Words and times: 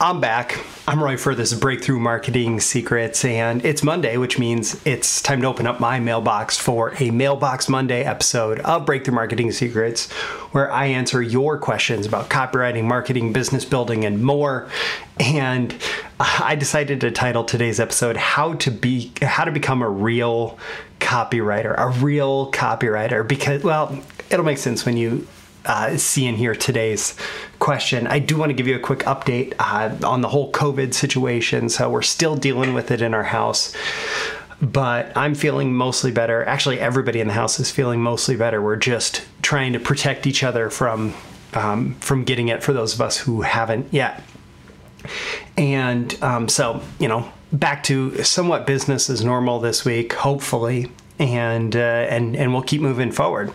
I'm 0.00 0.20
back. 0.20 0.64
I'm 0.86 1.02
Roy 1.02 1.16
Furr 1.16 1.34
this 1.34 1.52
Breakthrough 1.52 1.98
Marketing 1.98 2.60
Secrets, 2.60 3.24
and 3.24 3.64
it's 3.64 3.82
Monday, 3.82 4.16
which 4.16 4.38
means 4.38 4.80
it's 4.86 5.20
time 5.20 5.40
to 5.40 5.48
open 5.48 5.66
up 5.66 5.80
my 5.80 5.98
mailbox 5.98 6.56
for 6.56 6.94
a 7.00 7.10
Mailbox 7.10 7.68
Monday 7.68 8.04
episode 8.04 8.60
of 8.60 8.86
Breakthrough 8.86 9.16
Marketing 9.16 9.50
Secrets, 9.50 10.08
where 10.52 10.70
I 10.70 10.86
answer 10.86 11.20
your 11.20 11.58
questions 11.58 12.06
about 12.06 12.30
copywriting, 12.30 12.84
marketing, 12.84 13.32
business 13.32 13.64
building, 13.64 14.04
and 14.04 14.22
more. 14.22 14.68
And 15.18 15.72
uh, 16.20 16.42
I 16.44 16.54
decided 16.54 17.00
to 17.00 17.10
title 17.10 17.42
today's 17.42 17.80
episode 17.80 18.16
"How 18.16 18.52
to 18.54 18.70
Be 18.70 19.10
How 19.20 19.42
to 19.42 19.50
Become 19.50 19.82
a 19.82 19.90
Real 19.90 20.60
Copywriter," 21.00 21.74
a 21.76 21.88
real 21.88 22.52
copywriter, 22.52 23.26
because 23.26 23.64
well, 23.64 24.00
it'll 24.30 24.44
make 24.44 24.58
sense 24.58 24.86
when 24.86 24.96
you 24.96 25.26
uh, 25.68 25.96
see 25.96 26.30
hear 26.32 26.54
today's 26.54 27.14
question. 27.58 28.06
I 28.06 28.18
do 28.18 28.36
want 28.36 28.50
to 28.50 28.54
give 28.54 28.66
you 28.66 28.76
a 28.76 28.80
quick 28.80 29.00
update 29.00 29.54
uh, 29.58 30.06
on 30.06 30.22
the 30.22 30.28
whole 30.28 30.50
COVID 30.52 30.94
situation. 30.94 31.68
So 31.68 31.88
we're 31.90 32.02
still 32.02 32.36
dealing 32.36 32.74
with 32.74 32.90
it 32.90 33.02
in 33.02 33.14
our 33.14 33.24
house. 33.24 33.74
But 34.60 35.16
I'm 35.16 35.36
feeling 35.36 35.72
mostly 35.72 36.10
better. 36.10 36.44
Actually, 36.44 36.80
everybody 36.80 37.20
in 37.20 37.28
the 37.28 37.34
house 37.34 37.60
is 37.60 37.70
feeling 37.70 38.02
mostly 38.02 38.34
better. 38.34 38.60
We're 38.60 38.76
just 38.76 39.24
trying 39.40 39.72
to 39.74 39.78
protect 39.78 40.26
each 40.26 40.42
other 40.42 40.68
from 40.68 41.14
um, 41.54 41.94
from 42.00 42.24
getting 42.24 42.48
it 42.48 42.62
for 42.62 42.72
those 42.72 42.94
of 42.94 43.00
us 43.00 43.18
who 43.18 43.42
haven't 43.42 43.86
yet. 43.92 44.22
And 45.56 46.20
um, 46.22 46.48
so, 46.48 46.82
you 46.98 47.08
know, 47.08 47.30
back 47.52 47.84
to 47.84 48.22
somewhat 48.24 48.66
business 48.66 49.08
as 49.08 49.24
normal 49.24 49.60
this 49.60 49.84
week, 49.84 50.12
hopefully 50.12 50.90
and 51.18 51.74
uh, 51.74 51.78
and 51.78 52.36
and 52.36 52.52
we'll 52.52 52.62
keep 52.62 52.80
moving 52.80 53.12
forward. 53.12 53.52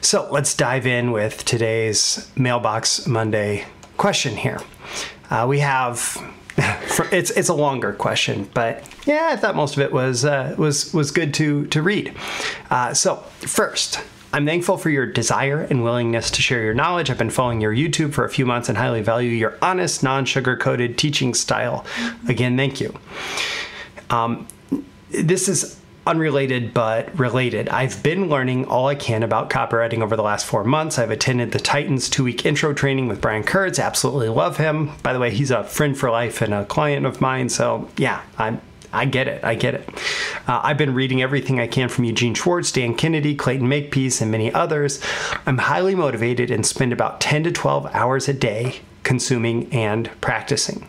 So 0.00 0.28
let's 0.30 0.54
dive 0.54 0.86
in 0.86 1.12
with 1.12 1.44
today's 1.44 2.30
Mailbox 2.36 3.06
Monday 3.06 3.66
question 3.96 4.36
here. 4.36 4.60
Uh, 5.30 5.46
we 5.48 5.60
have. 5.60 6.16
it's 7.12 7.30
it's 7.32 7.50
a 7.50 7.54
longer 7.54 7.92
question, 7.92 8.48
but 8.54 8.82
yeah, 9.04 9.28
I 9.30 9.36
thought 9.36 9.54
most 9.56 9.76
of 9.76 9.82
it 9.82 9.92
was 9.92 10.24
uh, 10.24 10.54
was 10.56 10.92
was 10.94 11.10
good 11.10 11.34
to 11.34 11.66
to 11.66 11.82
read. 11.82 12.16
Uh, 12.70 12.94
so 12.94 13.16
first, 13.40 14.00
I'm 14.32 14.44
thankful 14.46 14.76
for 14.76 14.90
your 14.90 15.06
desire 15.06 15.60
and 15.62 15.84
willingness 15.84 16.30
to 16.32 16.42
share 16.42 16.62
your 16.62 16.74
knowledge. 16.74 17.10
I've 17.10 17.18
been 17.18 17.30
following 17.30 17.60
your 17.60 17.74
YouTube 17.74 18.12
for 18.12 18.24
a 18.24 18.30
few 18.30 18.44
months 18.44 18.68
and 18.68 18.76
highly 18.76 19.02
value 19.02 19.30
your 19.30 19.56
honest, 19.62 20.02
non 20.02 20.24
sugar 20.24 20.56
coated 20.56 20.98
teaching 20.98 21.34
style. 21.34 21.84
Again, 22.28 22.56
thank 22.56 22.80
you. 22.80 22.94
Um, 24.10 24.46
this 25.10 25.48
is 25.48 25.80
unrelated 26.06 26.72
but 26.72 27.18
related. 27.18 27.68
I've 27.68 28.02
been 28.02 28.28
learning 28.28 28.66
all 28.66 28.86
I 28.86 28.94
can 28.94 29.22
about 29.22 29.50
copywriting 29.50 30.02
over 30.02 30.16
the 30.16 30.22
last 30.22 30.46
four 30.46 30.64
months. 30.64 30.98
I've 30.98 31.10
attended 31.10 31.52
the 31.52 31.58
Titans 31.58 32.08
two 32.08 32.24
week 32.24 32.46
intro 32.46 32.72
training 32.72 33.08
with 33.08 33.20
Brian 33.20 33.42
Kurtz. 33.42 33.78
Absolutely 33.78 34.28
love 34.28 34.56
him. 34.56 34.92
By 35.02 35.12
the 35.12 35.18
way, 35.18 35.30
he's 35.30 35.50
a 35.50 35.64
friend 35.64 35.98
for 35.98 36.10
life 36.10 36.40
and 36.40 36.54
a 36.54 36.64
client 36.64 37.06
of 37.06 37.20
mine. 37.20 37.48
So, 37.48 37.88
yeah, 37.96 38.22
I'm 38.38 38.60
I 38.92 39.04
get 39.04 39.28
it. 39.28 39.44
I 39.44 39.54
get 39.54 39.74
it. 39.74 39.88
Uh, 40.46 40.60
I've 40.62 40.78
been 40.78 40.94
reading 40.94 41.20
everything 41.20 41.60
I 41.60 41.66
can 41.66 41.88
from 41.88 42.04
Eugene 42.04 42.34
Schwartz, 42.34 42.72
Dan 42.72 42.94
Kennedy, 42.94 43.34
Clayton 43.34 43.68
Makepeace, 43.68 44.22
and 44.22 44.30
many 44.30 44.52
others. 44.52 45.02
I'm 45.44 45.58
highly 45.58 45.94
motivated 45.94 46.50
and 46.50 46.64
spend 46.64 46.92
about 46.92 47.20
10 47.20 47.44
to 47.44 47.52
12 47.52 47.90
hours 47.92 48.28
a 48.28 48.32
day 48.32 48.76
consuming 49.02 49.72
and 49.72 50.10
practicing. 50.20 50.88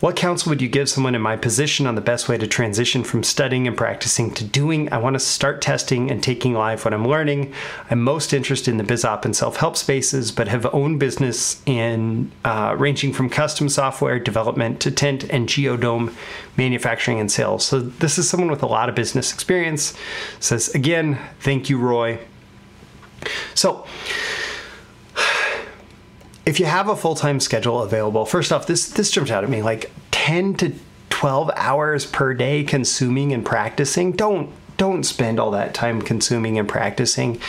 What 0.00 0.14
counsel 0.14 0.50
would 0.50 0.60
you 0.60 0.68
give 0.68 0.90
someone 0.90 1.14
in 1.14 1.22
my 1.22 1.36
position 1.36 1.86
on 1.86 1.94
the 1.94 2.02
best 2.02 2.28
way 2.28 2.36
to 2.36 2.46
transition 2.46 3.02
from 3.02 3.22
studying 3.22 3.66
and 3.66 3.74
practicing 3.74 4.30
to 4.34 4.44
doing? 4.44 4.92
I 4.92 4.98
want 4.98 5.14
to 5.14 5.20
start 5.20 5.62
testing 5.62 6.10
and 6.10 6.22
taking 6.22 6.52
live 6.52 6.84
what 6.84 6.92
I'm 6.92 7.08
learning. 7.08 7.54
I'm 7.90 8.02
most 8.02 8.34
interested 8.34 8.70
in 8.70 8.76
the 8.76 8.84
biz 8.84 9.06
op 9.06 9.24
and 9.24 9.34
self 9.34 9.56
help 9.56 9.74
spaces, 9.74 10.32
but 10.32 10.48
have 10.48 10.66
owned 10.74 11.00
business 11.00 11.62
in 11.64 12.30
uh, 12.44 12.74
ranging 12.78 13.14
from 13.14 13.30
custom 13.30 13.70
software 13.70 14.18
development 14.18 14.80
to 14.80 14.90
tent 14.90 15.24
and 15.30 15.48
geodome 15.48 16.14
manufacturing 16.58 17.18
and 17.18 17.32
sales. 17.32 17.64
So 17.64 17.80
this 17.80 18.18
is 18.18 18.28
someone 18.28 18.50
with 18.50 18.62
a 18.62 18.66
lot 18.66 18.90
of 18.90 18.94
business 18.94 19.32
experience. 19.32 19.94
Says 20.40 20.68
again, 20.74 21.18
thank 21.40 21.70
you, 21.70 21.78
Roy. 21.78 22.18
So 23.54 23.86
if 26.46 26.60
you 26.60 26.66
have 26.66 26.88
a 26.88 26.96
full-time 26.96 27.40
schedule 27.40 27.82
available, 27.82 28.24
first 28.24 28.52
off, 28.52 28.66
this 28.66 28.88
this 28.90 29.10
jumped 29.10 29.30
out 29.30 29.44
at 29.44 29.50
me 29.50 29.62
like 29.62 29.90
10 30.12 30.54
to 30.54 30.72
12 31.10 31.50
hours 31.56 32.06
per 32.06 32.32
day 32.32 32.62
consuming 32.62 33.32
and 33.32 33.44
practicing. 33.44 34.12
Don't 34.12 34.50
don't 34.76 35.02
spend 35.02 35.40
all 35.40 35.50
that 35.50 35.74
time 35.74 36.00
consuming 36.00 36.58
and 36.58 36.68
practicing. 36.68 37.40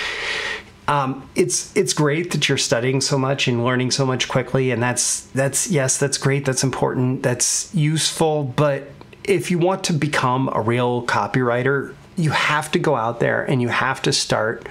Um, 0.87 1.29
it's 1.35 1.75
it's 1.75 1.93
great 1.93 2.31
that 2.31 2.49
you're 2.49 2.57
studying 2.57 3.01
so 3.01 3.17
much 3.19 3.47
and 3.47 3.63
learning 3.63 3.91
so 3.91 4.05
much 4.05 4.27
quickly, 4.27 4.71
and 4.71 4.81
that's 4.81 5.21
that's 5.27 5.69
yes, 5.69 5.97
that's 5.97 6.17
great, 6.17 6.45
that's 6.45 6.63
important, 6.63 7.21
that's 7.21 7.73
useful. 7.75 8.45
But 8.45 8.89
if 9.23 9.51
you 9.51 9.59
want 9.59 9.83
to 9.85 9.93
become 9.93 10.49
a 10.53 10.61
real 10.61 11.05
copywriter, 11.05 11.93
you 12.15 12.31
have 12.31 12.71
to 12.71 12.79
go 12.79 12.95
out 12.95 13.19
there 13.19 13.43
and 13.43 13.61
you 13.61 13.67
have 13.67 14.01
to 14.03 14.13
start 14.13 14.67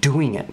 doing 0.00 0.34
it 0.34 0.48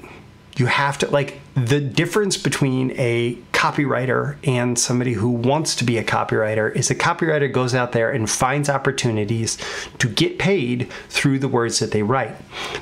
you 0.62 0.66
have 0.68 0.98
to 1.00 1.10
like 1.10 1.41
the 1.56 1.82
difference 1.82 2.38
between 2.38 2.92
a 2.98 3.36
copywriter 3.52 4.38
and 4.44 4.80
somebody 4.80 5.14
who 5.14 5.30
wants 5.30 5.76
to 5.76 5.84
be 5.84 5.98
a 5.98 6.04
copywriter 6.04 6.74
is 6.76 6.90
a 6.90 6.96
copywriter 6.96 7.52
goes 7.52 7.76
out 7.76 7.92
there 7.92 8.10
and 8.10 8.30
finds 8.30 8.70
opportunities 8.70 9.58
to 10.00 10.08
get 10.08 10.40
paid 10.40 10.90
through 11.10 11.38
the 11.38 11.48
words 11.48 11.80
that 11.80 11.92
they 11.92 12.02
write. 12.04 12.36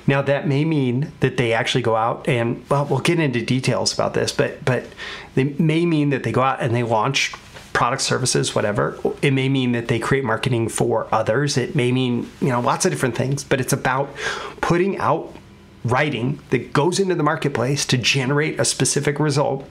Now 0.07 0.21
that 0.21 0.47
may 0.47 0.63
mean 0.65 1.11
that 1.19 1.37
they 1.37 1.51
actually 1.51 1.81
go 1.81 1.95
out 1.95 2.27
and 2.29 2.63
well 2.69 2.85
we'll 2.85 2.99
get 2.99 3.19
into 3.19 3.43
details 3.43 3.93
about 3.93 4.13
this, 4.13 4.31
but 4.31 4.63
but 4.63 4.85
they 5.35 5.45
may 5.45 5.85
mean 5.85 6.11
that 6.11 6.23
they 6.23 6.31
go 6.31 6.41
out 6.41 6.61
and 6.61 6.73
they 6.75 6.83
launch 6.83 7.33
product 7.73 8.01
services 8.01 8.55
whatever 8.55 8.99
it 9.21 9.31
may 9.31 9.47
mean 9.47 9.73
that 9.73 9.87
they 9.87 9.99
create 9.99 10.23
marketing 10.23 10.67
for 10.67 11.07
others 11.13 11.55
it 11.55 11.75
may 11.75 11.91
mean 11.91 12.29
you 12.41 12.49
know 12.49 12.59
lots 12.59 12.83
of 12.83 12.91
different 12.91 13.15
things 13.15 13.43
but 13.43 13.61
it's 13.61 13.71
about 13.71 14.13
putting 14.59 14.97
out 14.97 15.33
writing 15.83 16.39
that 16.49 16.73
goes 16.73 16.99
into 16.99 17.15
the 17.15 17.23
marketplace 17.23 17.85
to 17.85 17.97
generate 17.97 18.59
a 18.59 18.65
specific 18.65 19.19
result 19.19 19.67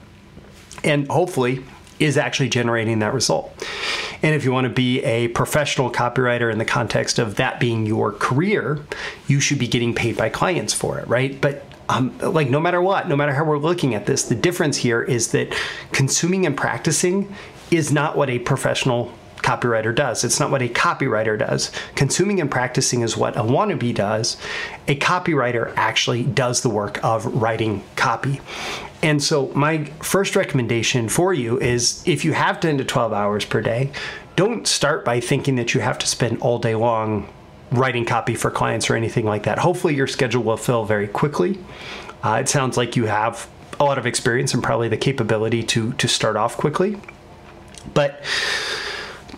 and 0.83 1.07
hopefully 1.07 1.63
is 1.99 2.17
actually 2.17 2.49
generating 2.49 2.99
that 2.99 3.13
result. 3.13 3.53
And 4.21 4.33
if 4.33 4.43
you 4.43 4.51
want 4.51 4.65
to 4.65 4.73
be 4.73 5.03
a 5.03 5.27
professional 5.29 5.91
copywriter 5.91 6.51
in 6.51 6.57
the 6.57 6.65
context 6.65 7.19
of 7.19 7.35
that 7.35 7.59
being 7.59 7.85
your 7.85 8.11
career, 8.11 8.79
you 9.27 9.39
should 9.39 9.59
be 9.59 9.67
getting 9.67 9.93
paid 9.93 10.17
by 10.17 10.29
clients 10.29 10.73
for 10.73 10.99
it, 10.99 11.07
right? 11.07 11.39
But 11.39 11.65
um, 11.89 12.17
like 12.19 12.49
no 12.49 12.59
matter 12.59 12.81
what, 12.81 13.09
no 13.09 13.15
matter 13.15 13.33
how 13.33 13.43
we're 13.43 13.57
looking 13.57 13.95
at 13.95 14.05
this, 14.05 14.23
the 14.23 14.35
difference 14.35 14.77
here 14.77 15.01
is 15.01 15.31
that 15.31 15.53
consuming 15.91 16.45
and 16.45 16.55
practicing 16.55 17.33
is 17.71 17.91
not 17.91 18.15
what 18.15 18.29
a 18.29 18.39
professional 18.39 19.11
copywriter 19.49 19.93
does. 19.93 20.23
It's 20.23 20.39
not 20.39 20.51
what 20.51 20.61
a 20.61 20.69
copywriter 20.69 21.37
does. 21.37 21.71
Consuming 21.95 22.39
and 22.39 22.51
practicing 22.51 23.01
is 23.01 23.17
what 23.17 23.35
a 23.35 23.41
wannabe 23.41 23.95
does. 23.95 24.37
A 24.87 24.95
copywriter 24.95 25.73
actually 25.75 26.23
does 26.23 26.61
the 26.61 26.69
work 26.69 27.03
of 27.03 27.25
writing 27.25 27.83
copy. 27.95 28.41
And 29.01 29.23
so, 29.23 29.47
my 29.55 29.85
first 30.01 30.35
recommendation 30.35 31.09
for 31.09 31.33
you 31.33 31.59
is 31.59 32.03
if 32.05 32.25
you 32.25 32.33
have 32.33 32.59
10 32.59 32.77
to 32.79 32.83
12 32.83 33.13
hours 33.13 33.45
per 33.45 33.61
day, 33.61 33.91
don't 34.35 34.67
start 34.67 35.03
by 35.03 35.19
thinking 35.19 35.55
that 35.55 35.73
you 35.73 35.81
have 35.81 35.97
to 35.99 36.07
spend 36.07 36.41
all 36.41 36.59
day 36.59 36.75
long 36.75 37.27
writing 37.71 38.05
copy 38.05 38.35
for 38.35 38.51
clients 38.51 38.89
or 38.89 38.95
anything 38.95 39.25
like 39.25 39.43
that. 39.43 39.57
Hopefully, 39.57 39.95
your 39.95 40.07
schedule 40.07 40.43
will 40.43 40.57
fill 40.57 40.85
very 40.85 41.07
quickly. 41.07 41.57
Uh, 42.21 42.39
it 42.41 42.49
sounds 42.49 42.77
like 42.77 42.95
you 42.95 43.05
have 43.05 43.49
a 43.79 43.85
lot 43.85 43.97
of 43.97 44.05
experience 44.05 44.53
and 44.53 44.61
probably 44.61 44.89
the 44.89 44.97
capability 44.97 45.63
to 45.63 45.93
to 45.93 46.07
start 46.07 46.35
off 46.35 46.57
quickly. 46.57 46.97
But 47.93 48.21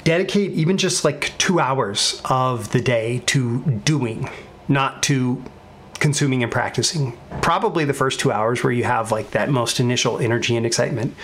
dedicate 0.04 0.52
even 0.52 0.78
just 0.78 1.04
like 1.04 1.38
two 1.38 1.60
hours 1.60 2.22
of 2.26 2.72
the 2.72 2.82
day 2.82 3.24
to 3.28 3.62
doing, 3.86 4.30
not 4.68 5.04
to 5.04 5.44
consuming 6.00 6.42
and 6.42 6.52
practicing. 6.52 7.18
Probably 7.42 7.86
the 7.86 7.94
first 7.94 8.20
two 8.20 8.32
hours 8.32 8.64
where 8.64 8.74
you 8.74 8.84
have 8.84 9.12
like 9.12 9.32
that 9.32 9.50
most 9.50 9.80
initial 9.80 10.18
energy 10.18 10.58
and 10.58 10.66
excitement. 10.66 11.16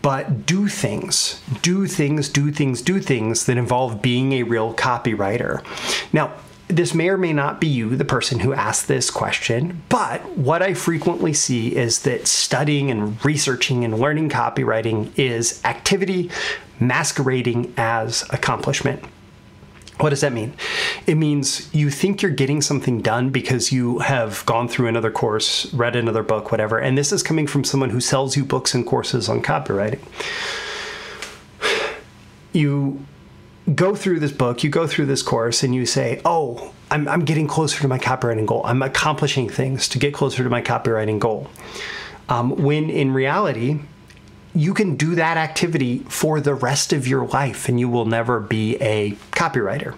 But 0.00 0.46
do 0.46 0.66
things, 0.66 1.40
do 1.60 1.86
things, 1.86 2.28
do 2.28 2.50
things, 2.50 2.82
do 2.82 2.98
things 2.98 3.46
that 3.46 3.56
involve 3.56 4.02
being 4.02 4.32
a 4.32 4.42
real 4.42 4.74
copywriter. 4.74 5.64
Now, 6.12 6.32
this 6.68 6.94
may 6.94 7.08
or 7.10 7.18
may 7.18 7.32
not 7.32 7.60
be 7.60 7.66
you, 7.66 7.94
the 7.96 8.04
person 8.04 8.40
who 8.40 8.54
asked 8.54 8.88
this 8.88 9.10
question, 9.10 9.82
but 9.88 10.26
what 10.36 10.62
I 10.62 10.74
frequently 10.74 11.34
see 11.34 11.76
is 11.76 12.00
that 12.00 12.26
studying 12.26 12.90
and 12.90 13.22
researching 13.24 13.84
and 13.84 13.98
learning 13.98 14.30
copywriting 14.30 15.16
is 15.18 15.62
activity 15.64 16.30
masquerading 16.86 17.72
as 17.76 18.24
accomplishment. 18.30 19.02
What 19.98 20.10
does 20.10 20.22
that 20.22 20.32
mean? 20.32 20.54
It 21.06 21.16
means 21.16 21.72
you 21.72 21.90
think 21.90 22.22
you're 22.22 22.32
getting 22.32 22.60
something 22.60 23.02
done 23.02 23.30
because 23.30 23.70
you 23.70 24.00
have 24.00 24.44
gone 24.46 24.66
through 24.66 24.88
another 24.88 25.10
course, 25.10 25.72
read 25.72 25.94
another 25.94 26.22
book, 26.22 26.50
whatever. 26.50 26.78
And 26.78 26.98
this 26.98 27.12
is 27.12 27.22
coming 27.22 27.46
from 27.46 27.62
someone 27.62 27.90
who 27.90 28.00
sells 28.00 28.36
you 28.36 28.44
books 28.44 28.74
and 28.74 28.84
courses 28.86 29.28
on 29.28 29.42
copywriting. 29.42 30.00
You 32.52 33.04
go 33.74 33.94
through 33.94 34.20
this 34.20 34.32
book, 34.32 34.64
you 34.64 34.70
go 34.70 34.86
through 34.86 35.06
this 35.06 35.22
course, 35.22 35.62
and 35.62 35.74
you 35.74 35.86
say, 35.86 36.20
Oh, 36.24 36.72
I'm, 36.90 37.06
I'm 37.06 37.24
getting 37.24 37.46
closer 37.46 37.80
to 37.80 37.88
my 37.88 37.98
copywriting 37.98 38.46
goal. 38.46 38.62
I'm 38.64 38.82
accomplishing 38.82 39.48
things 39.48 39.88
to 39.88 39.98
get 39.98 40.12
closer 40.12 40.42
to 40.42 40.50
my 40.50 40.62
copywriting 40.62 41.18
goal. 41.18 41.48
Um, 42.28 42.50
when 42.56 42.90
in 42.90 43.12
reality, 43.12 43.80
you 44.54 44.74
can 44.74 44.96
do 44.96 45.14
that 45.14 45.36
activity 45.36 46.00
for 46.08 46.40
the 46.40 46.54
rest 46.54 46.92
of 46.92 47.06
your 47.06 47.26
life 47.26 47.68
and 47.68 47.80
you 47.80 47.88
will 47.88 48.04
never 48.04 48.40
be 48.40 48.76
a 48.76 49.12
copywriter. 49.32 49.94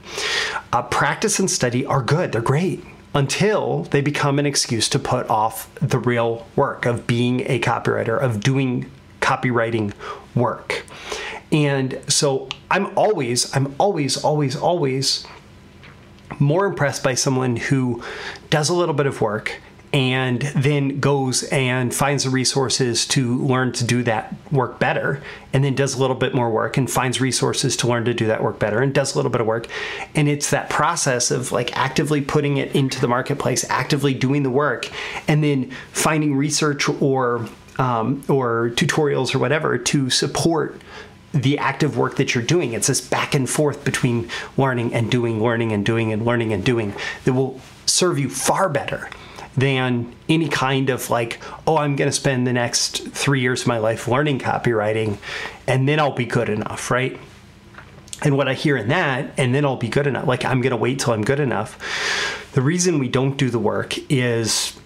Uh, 0.73 0.83
practice 0.83 1.39
and 1.39 1.51
study 1.51 1.85
are 1.85 2.03
good, 2.03 2.33
they're 2.33 2.41
great 2.43 2.85
until 3.15 3.85
they 3.85 4.01
become 4.01 4.39
an 4.39 4.47
excuse 4.47 4.89
to 4.89 4.99
put 4.99 5.29
off 5.31 5.73
the 5.77 5.99
real 5.99 6.47
work 6.57 6.85
of 6.85 7.07
being 7.07 7.41
a 7.43 7.61
copywriter, 7.61 8.21
of 8.21 8.41
doing 8.41 8.91
copywriting 9.21 9.93
work. 10.35 10.85
And 11.53 12.01
so 12.09 12.49
I'm 12.71 12.97
always, 12.99 13.55
I'm 13.55 13.75
always, 13.79 14.17
always, 14.17 14.57
always 14.57 15.27
more 16.41 16.67
impressed 16.67 17.05
by 17.05 17.15
someone 17.15 17.57
who 17.57 18.03
does 18.51 18.69
a 18.69 18.75
little 18.75 18.95
bit 18.95 19.07
of 19.07 19.21
work 19.21 19.61
and 19.95 20.43
then 20.57 20.99
goes 20.99 21.45
and 21.45 21.95
finds 21.95 22.25
the 22.25 22.31
resources 22.31 23.07
to 23.07 23.39
learn 23.39 23.71
to 23.71 23.85
do 23.85 24.03
that 24.03 24.35
work 24.51 24.81
better 24.81 25.23
and 25.53 25.63
then 25.63 25.73
does 25.73 25.95
a 25.95 26.01
little 26.01 26.17
bit 26.17 26.35
more 26.35 26.51
work 26.51 26.77
and 26.77 26.91
finds 26.91 27.21
resources 27.21 27.77
to 27.77 27.87
learn 27.87 28.05
to 28.05 28.13
do 28.13 28.27
that 28.27 28.43
work 28.43 28.59
better 28.59 28.81
and 28.81 28.93
does 28.93 29.15
a 29.15 29.17
little 29.17 29.31
bit 29.31 29.41
of 29.41 29.47
work 29.47 29.69
and 30.17 30.29
it's 30.29 30.51
that 30.51 30.69
process 30.69 31.31
of 31.31 31.53
like 31.53 31.75
actively 31.77 32.21
putting 32.21 32.57
it 32.57 32.75
into 32.75 33.01
the 33.01 33.07
marketplace 33.07 33.65
actively 33.71 34.13
doing 34.13 34.43
the 34.43 34.51
work 34.51 34.91
and 35.29 35.45
then 35.45 35.71
finding 35.93 36.35
research 36.35 36.89
or 37.01 37.49
um, 37.79 38.23
or 38.29 38.71
tutorials 38.71 39.33
or 39.33 39.39
whatever 39.39 39.79
to 39.79 40.11
support 40.11 40.81
the 41.33 41.59
active 41.59 41.97
work 41.99 42.15
that 42.15 42.33
you're 42.33 42.45
doing. 42.45 42.75
It's 42.75 42.87
this 42.87 43.01
back 43.01 43.35
and 43.35 43.51
forth 43.51 43.85
between 43.85 44.29
learning 44.57 44.95
and 44.95 45.11
doing, 45.11 45.43
learning 45.43 45.73
and 45.73 45.85
doing, 45.85 46.13
and 46.13 46.25
learning 46.25 46.53
and 46.53 46.65
doing 46.65 46.95
that 47.25 47.33
will 47.33 47.61
serve 47.87 48.21
you 48.21 48.31
far 48.31 48.69
better 48.69 49.11
than 49.57 50.15
any 50.29 50.49
kind 50.49 50.91
of 50.91 51.11
like, 51.11 51.41
oh, 51.67 51.77
I'm 51.77 51.97
going 51.97 52.09
to 52.09 52.17
spend 52.17 52.47
the 52.47 52.53
next 52.53 53.07
three 53.09 53.41
years 53.41 53.63
of 53.63 53.69
my 53.69 53.79
life 53.79 54.09
learning 54.09 54.41
copywriting 54.41 55.19
and 55.67 55.89
then 55.89 56.01
I'll 56.01 56.13
be 56.13 56.27
good 56.27 56.49
enough, 56.49 56.91
right? 56.91 57.19
And 58.23 58.37
what 58.37 58.49
I 58.49 58.55
hear 58.55 58.77
in 58.77 58.89
that, 58.89 59.33
and 59.37 59.55
then 59.55 59.65
I'll 59.65 59.77
be 59.77 59.89
good 59.89 60.07
enough, 60.07 60.27
like 60.27 60.45
I'm 60.45 60.61
going 60.61 60.71
to 60.71 60.77
wait 60.77 60.99
till 60.99 61.13
I'm 61.13 61.25
good 61.25 61.41
enough. 61.41 62.51
The 62.53 62.63
reason 62.63 62.99
we 62.99 63.09
don't 63.09 63.37
do 63.37 63.51
the 63.51 63.59
work 63.59 63.97
is 64.11 64.79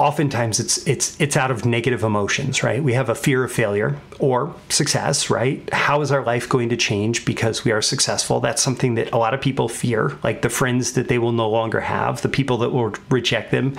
oftentimes 0.00 0.58
it's 0.58 0.78
it's 0.86 1.20
it's 1.20 1.36
out 1.36 1.50
of 1.50 1.66
negative 1.66 2.02
emotions 2.02 2.62
right 2.62 2.82
we 2.82 2.94
have 2.94 3.10
a 3.10 3.14
fear 3.14 3.44
of 3.44 3.52
failure 3.52 4.00
or 4.20 4.54
success 4.68 5.30
right? 5.30 5.68
How 5.72 6.00
is 6.00 6.10
our 6.10 6.24
life 6.24 6.48
going 6.48 6.70
to 6.70 6.76
change 6.76 7.24
because 7.24 7.64
we 7.64 7.72
are 7.72 7.82
successful? 7.82 8.40
That's 8.40 8.62
something 8.62 8.94
that 8.94 9.12
a 9.12 9.18
lot 9.18 9.34
of 9.34 9.40
people 9.40 9.68
fear 9.68 10.18
like 10.22 10.42
the 10.42 10.48
friends 10.48 10.92
that 10.92 11.08
they 11.08 11.18
will 11.18 11.32
no 11.32 11.48
longer 11.48 11.80
have 11.80 12.22
the 12.22 12.28
people 12.28 12.56
that 12.58 12.70
will 12.70 12.94
reject 13.10 13.50
them 13.50 13.76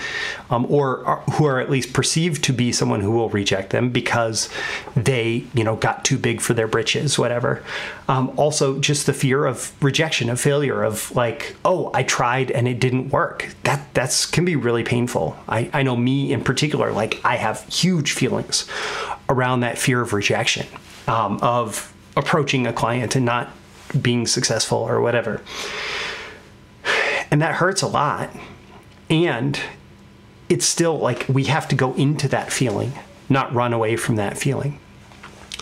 um, 0.49 0.65
or 0.69 1.03
are, 1.05 1.21
who 1.31 1.45
are 1.45 1.59
at 1.59 1.69
least 1.69 1.93
perceived 1.93 2.43
to 2.43 2.53
be 2.53 2.71
someone 2.71 3.01
who 3.01 3.11
will 3.11 3.29
reject 3.29 3.71
them 3.71 3.89
because 3.89 4.49
they 4.95 5.43
you 5.53 5.63
know 5.63 5.75
got 5.75 6.05
too 6.05 6.17
big 6.17 6.39
for 6.41 6.53
their 6.53 6.67
britches 6.67 7.17
whatever. 7.17 7.63
Um, 8.07 8.31
also 8.37 8.79
just 8.79 9.05
the 9.05 9.13
fear 9.13 9.45
of 9.45 9.71
rejection 9.81 10.29
of 10.29 10.39
failure 10.39 10.83
of 10.83 11.15
like 11.15 11.55
oh 11.65 11.91
i 11.93 12.03
tried 12.03 12.51
and 12.51 12.67
it 12.67 12.79
didn't 12.79 13.09
work. 13.09 13.49
That 13.63 13.81
that's 13.93 14.25
can 14.25 14.45
be 14.45 14.55
really 14.55 14.83
painful. 14.83 15.35
I 15.47 15.69
i 15.73 15.81
know 15.81 15.95
me 15.95 16.11
me 16.11 16.33
in 16.33 16.43
particular, 16.43 16.91
like 16.91 17.19
I 17.23 17.35
have 17.37 17.65
huge 17.73 18.13
feelings 18.13 18.67
around 19.31 19.61
that 19.61 19.77
fear 19.77 20.01
of 20.01 20.13
rejection, 20.13 20.67
um, 21.07 21.39
of 21.41 21.93
approaching 22.15 22.67
a 22.67 22.73
client 22.73 23.15
and 23.15 23.25
not 23.25 23.49
being 23.99 24.27
successful 24.27 24.77
or 24.77 25.01
whatever. 25.01 25.41
And 27.31 27.41
that 27.41 27.55
hurts 27.55 27.81
a 27.81 27.87
lot. 27.87 28.29
And 29.09 29.59
it's 30.49 30.65
still 30.65 30.99
like 30.99 31.25
we 31.29 31.45
have 31.45 31.67
to 31.69 31.75
go 31.75 31.93
into 31.95 32.27
that 32.27 32.51
feeling, 32.51 32.91
not 33.29 33.53
run 33.53 33.73
away 33.73 33.95
from 33.95 34.17
that 34.17 34.37
feeling 34.37 34.79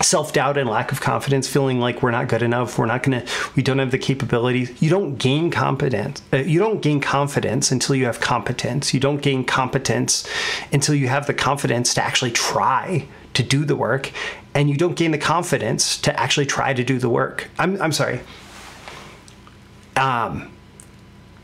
self 0.01 0.33
doubt 0.33 0.57
and 0.57 0.69
lack 0.69 0.91
of 0.91 1.01
confidence, 1.01 1.47
feeling 1.47 1.79
like 1.79 2.01
we're 2.01 2.11
not 2.11 2.27
good 2.27 2.41
enough, 2.41 2.77
we're 2.77 2.85
not 2.85 3.03
gonna, 3.03 3.25
we 3.55 3.63
don't 3.63 3.79
have 3.79 3.91
the 3.91 3.97
capabilities. 3.97 4.81
You 4.81 4.89
don't 4.89 5.15
gain 5.15 5.51
competence. 5.51 6.21
Uh, 6.31 6.37
you 6.37 6.59
don't 6.59 6.81
gain 6.81 7.01
confidence 7.01 7.71
until 7.71 7.95
you 7.95 8.05
have 8.05 8.19
competence. 8.19 8.93
You 8.93 8.99
don't 8.99 9.21
gain 9.21 9.43
competence 9.43 10.27
until 10.71 10.95
you 10.95 11.07
have 11.07 11.27
the 11.27 11.33
confidence 11.33 11.93
to 11.95 12.03
actually 12.03 12.31
try 12.31 13.07
to 13.39 13.43
do 13.43 13.63
the 13.63 13.75
work, 13.75 14.11
and 14.53 14.69
you 14.69 14.75
don't 14.75 14.95
gain 14.95 15.11
the 15.11 15.17
confidence 15.17 15.97
to 15.99 16.19
actually 16.19 16.45
try 16.45 16.73
to 16.73 16.83
do 16.83 16.99
the 16.99 17.09
work. 17.09 17.49
I'm, 17.57 17.81
I'm 17.81 17.93
sorry. 17.93 18.19
Um, 19.95 20.51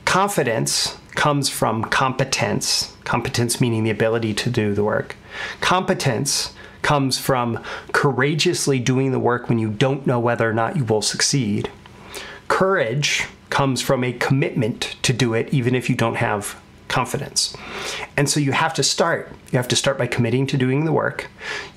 confidence 0.04 0.98
comes 1.12 1.48
from 1.48 1.86
competence. 1.86 2.94
Competence 3.06 3.62
meaning 3.62 3.86
the 3.86 3.92
ability 3.92 4.34
to 4.34 4.50
do 4.50 4.74
the 4.74 4.84
work. 4.84 5.16
Competence 5.62 6.54
comes 6.82 7.18
from 7.18 7.64
courageously 7.94 8.78
doing 8.80 9.14
the 9.14 9.20
work 9.20 9.48
when 9.48 9.58
you 9.58 9.70
don't 9.70 10.06
know 10.06 10.20
whether 10.20 10.50
or 10.50 10.54
not 10.54 10.76
you 10.76 10.84
will 10.84 11.02
succeed. 11.02 11.72
Courage 12.50 13.26
comes 13.50 13.82
from 13.82 14.04
a 14.04 14.12
commitment 14.12 14.98
to 15.02 15.14
do 15.14 15.34
it 15.34 15.54
even 15.54 15.74
if 15.74 15.90
you 15.90 15.96
don't 15.96 16.16
have 16.16 16.60
confidence. 16.96 17.54
And 18.16 18.30
so 18.30 18.40
you 18.40 18.54
have 18.54 18.74
to 18.76 18.84
start. 18.84 19.30
You 19.52 19.58
have 19.58 19.68
to 19.68 19.76
start 19.76 19.98
by 19.98 20.08
committing 20.08 20.48
to 20.48 20.58
doing 20.58 20.86
the 20.86 20.94
work. 20.94 21.28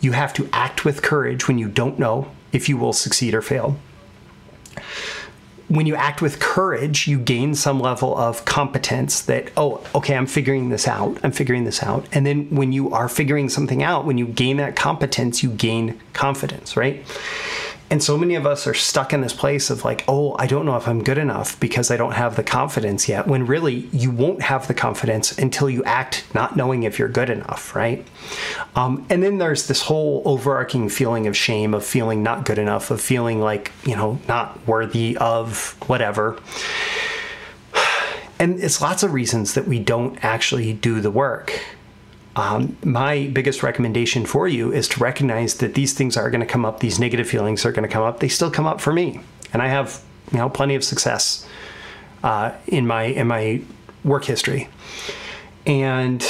You 0.00 0.12
have 0.12 0.32
to 0.34 0.48
act 0.52 0.84
with 0.84 1.02
courage 1.02 1.48
when 1.48 1.58
you 1.58 1.68
don't 1.68 1.98
know 1.98 2.30
if 2.52 2.68
you 2.68 2.76
will 2.76 2.92
succeed 2.92 3.34
or 3.34 3.42
fail 3.42 3.76
when 5.68 5.84
you 5.84 5.94
act 5.94 6.22
with 6.22 6.40
courage, 6.40 7.06
you 7.06 7.18
gain 7.18 7.54
some 7.54 7.78
level 7.78 8.16
of 8.16 8.44
competence 8.46 9.20
that, 9.22 9.50
oh, 9.56 9.84
okay, 9.94 10.16
I'm 10.16 10.26
figuring 10.26 10.70
this 10.70 10.88
out. 10.88 11.18
I'm 11.22 11.32
figuring 11.32 11.64
this 11.64 11.82
out. 11.82 12.06
And 12.12 12.24
then 12.26 12.48
when 12.48 12.72
you 12.72 12.90
are 12.92 13.08
figuring 13.08 13.50
something 13.50 13.82
out, 13.82 14.06
when 14.06 14.16
you 14.16 14.26
gain 14.26 14.56
that 14.56 14.76
competence, 14.76 15.42
you 15.42 15.50
gain 15.50 16.00
confidence, 16.14 16.74
right? 16.74 17.04
And 17.90 18.02
so 18.02 18.18
many 18.18 18.34
of 18.34 18.46
us 18.46 18.66
are 18.66 18.74
stuck 18.74 19.14
in 19.14 19.22
this 19.22 19.32
place 19.32 19.70
of 19.70 19.84
like, 19.84 20.04
oh, 20.08 20.36
I 20.38 20.46
don't 20.46 20.66
know 20.66 20.76
if 20.76 20.86
I'm 20.86 21.02
good 21.02 21.16
enough 21.16 21.58
because 21.58 21.90
I 21.90 21.96
don't 21.96 22.12
have 22.12 22.36
the 22.36 22.42
confidence 22.42 23.08
yet. 23.08 23.26
When 23.26 23.46
really 23.46 23.88
you 23.92 24.10
won't 24.10 24.42
have 24.42 24.68
the 24.68 24.74
confidence 24.74 25.36
until 25.38 25.70
you 25.70 25.82
act 25.84 26.24
not 26.34 26.54
knowing 26.54 26.82
if 26.82 26.98
you're 26.98 27.08
good 27.08 27.30
enough, 27.30 27.74
right? 27.74 28.06
Um, 28.76 29.06
and 29.08 29.22
then 29.22 29.38
there's 29.38 29.68
this 29.68 29.82
whole 29.82 30.22
overarching 30.26 30.90
feeling 30.90 31.26
of 31.26 31.36
shame, 31.36 31.72
of 31.72 31.84
feeling 31.84 32.22
not 32.22 32.44
good 32.44 32.58
enough, 32.58 32.90
of 32.90 33.00
feeling 33.00 33.40
like, 33.40 33.72
you 33.84 33.96
know, 33.96 34.18
not 34.28 34.66
worthy 34.66 35.16
of 35.16 35.76
whatever. 35.88 36.38
And 38.40 38.62
it's 38.62 38.80
lots 38.80 39.02
of 39.02 39.12
reasons 39.12 39.54
that 39.54 39.66
we 39.66 39.80
don't 39.80 40.24
actually 40.24 40.72
do 40.72 41.00
the 41.00 41.10
work. 41.10 41.60
Um, 42.38 42.76
my 42.84 43.28
biggest 43.32 43.64
recommendation 43.64 44.24
for 44.24 44.46
you 44.46 44.72
is 44.72 44.86
to 44.90 45.00
recognize 45.00 45.56
that 45.56 45.74
these 45.74 45.92
things 45.92 46.16
are 46.16 46.30
going 46.30 46.40
to 46.40 46.46
come 46.46 46.64
up. 46.64 46.78
These 46.78 47.00
negative 47.00 47.28
feelings 47.28 47.66
are 47.66 47.72
going 47.72 47.82
to 47.82 47.92
come 47.92 48.04
up. 48.04 48.20
They 48.20 48.28
still 48.28 48.48
come 48.48 48.64
up 48.64 48.80
for 48.80 48.92
me, 48.92 49.18
and 49.52 49.60
I 49.60 49.66
have 49.66 50.00
you 50.30 50.38
know 50.38 50.48
plenty 50.48 50.76
of 50.76 50.84
success 50.84 51.44
uh, 52.22 52.52
in 52.68 52.86
my 52.86 53.04
in 53.06 53.26
my 53.26 53.62
work 54.04 54.24
history. 54.24 54.68
And 55.66 56.24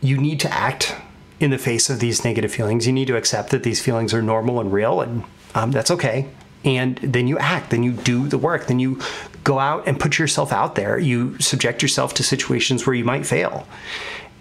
you 0.00 0.18
need 0.18 0.40
to 0.40 0.52
act 0.52 0.96
in 1.38 1.50
the 1.50 1.58
face 1.58 1.88
of 1.88 2.00
these 2.00 2.24
negative 2.24 2.52
feelings. 2.52 2.84
You 2.84 2.92
need 2.92 3.06
to 3.06 3.16
accept 3.16 3.50
that 3.50 3.62
these 3.62 3.80
feelings 3.80 4.12
are 4.12 4.22
normal 4.22 4.58
and 4.58 4.72
real, 4.72 5.00
and 5.02 5.22
um, 5.54 5.70
that's 5.70 5.92
okay. 5.92 6.26
And 6.64 6.96
then 6.96 7.28
you 7.28 7.38
act, 7.38 7.70
then 7.70 7.84
you 7.84 7.92
do 7.92 8.26
the 8.26 8.38
work, 8.38 8.66
then 8.66 8.80
you 8.80 9.00
go 9.44 9.60
out 9.60 9.86
and 9.86 10.00
put 10.00 10.18
yourself 10.18 10.52
out 10.52 10.74
there. 10.74 10.98
You 10.98 11.38
subject 11.38 11.80
yourself 11.80 12.12
to 12.14 12.24
situations 12.24 12.86
where 12.86 12.94
you 12.94 13.04
might 13.04 13.24
fail 13.24 13.68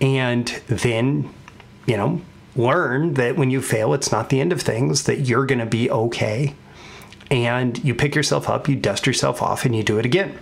and 0.01 0.47
then, 0.67 1.33
you 1.85 1.97
know, 1.97 2.21
learn 2.55 3.13
that 3.15 3.35
when 3.35 3.49
you 3.49 3.61
fail, 3.61 3.93
it's 3.93 4.11
not 4.11 4.29
the 4.29 4.39
end 4.39 4.51
of 4.51 4.61
things, 4.61 5.03
that 5.03 5.21
you're 5.21 5.45
going 5.45 5.59
to 5.59 5.65
be 5.65 5.89
okay. 5.89 6.55
And 7.31 7.83
you 7.83 7.93
pick 7.93 8.15
yourself 8.15 8.49
up, 8.49 8.67
you 8.67 8.75
dust 8.75 9.05
yourself 9.05 9.41
off, 9.41 9.65
and 9.65 9.75
you 9.75 9.83
do 9.83 9.99
it 9.99 10.05
again. 10.05 10.37